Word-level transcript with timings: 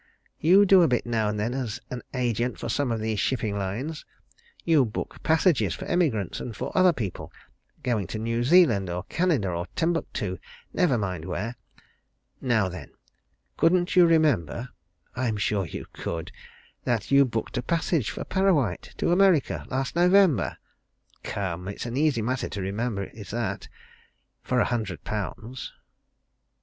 "You 0.39 0.65
do 0.65 0.81
a 0.81 0.87
bit 0.87 1.05
now 1.05 1.27
and 1.29 1.39
then 1.39 1.53
as 1.53 1.79
agent 2.15 2.57
for 2.57 2.69
some 2.69 2.91
of 2.91 2.99
these 2.99 3.19
shipping 3.19 3.55
lines. 3.55 4.03
You 4.63 4.83
book 4.83 5.21
passages 5.21 5.75
for 5.75 5.85
emigrants 5.85 6.39
and 6.39 6.55
for 6.55 6.75
other 6.75 6.91
people, 6.91 7.31
going 7.83 8.07
to 8.07 8.17
New 8.17 8.43
Zealand 8.43 8.89
or 8.89 9.03
Canada 9.03 9.49
or 9.49 9.67
Timbuctoo 9.75 10.39
never 10.73 10.97
mind 10.97 11.25
where. 11.25 11.55
Now 12.41 12.67
then 12.67 12.89
couldn't 13.57 13.95
you 13.95 14.07
remember 14.07 14.69
I'm 15.15 15.37
sure 15.37 15.67
you 15.67 15.85
could 15.93 16.31
that 16.83 17.11
you 17.11 17.23
booked 17.23 17.57
a 17.59 17.61
passage 17.61 18.09
for 18.09 18.23
Parrawhite 18.23 18.95
to 18.97 19.11
America 19.11 19.67
last 19.69 19.95
November? 19.95 20.57
Come! 21.21 21.67
It's 21.67 21.85
an 21.85 21.95
easy 21.95 22.23
matter 22.23 22.49
to 22.49 22.59
remember 22.61 23.03
is 23.03 23.29
that 23.29 23.67
for 24.41 24.59
a 24.59 24.65
hundred 24.65 25.03
pounds." 25.03 25.71